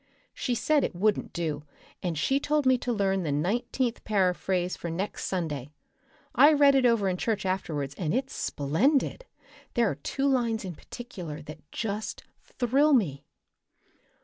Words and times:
She 0.33 0.55
said 0.55 0.83
it 0.83 0.95
wouldn't 0.95 1.31
do 1.31 1.63
and 2.01 2.17
she 2.17 2.39
told 2.39 2.65
me 2.65 2.75
to 2.79 2.91
learn 2.91 3.21
the 3.21 3.31
nineteenth 3.31 4.03
paraphrase 4.03 4.75
for 4.75 4.89
next 4.89 5.25
Sunday. 5.25 5.69
I 6.33 6.53
read 6.53 6.73
it 6.73 6.87
over 6.87 7.07
in 7.07 7.17
church 7.17 7.45
afterwards 7.45 7.93
and 7.99 8.11
it's 8.11 8.33
splendid. 8.33 9.25
There 9.75 9.91
are 9.91 9.93
two 9.93 10.27
lines 10.27 10.65
in 10.65 10.73
particular 10.73 11.43
that 11.43 11.71
just 11.71 12.23
thrill 12.43 12.93
me. 12.93 13.25